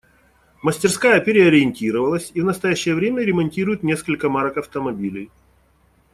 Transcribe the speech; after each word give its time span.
Мастерская 0.63 1.19
переориентировалась 1.19 2.31
и 2.33 2.41
в 2.41 2.45
настоящее 2.45 2.95
время 2.95 3.21
ремонтирует 3.21 3.83
несколько 3.83 4.29
марок 4.29 4.57
автомобилей. 4.57 5.29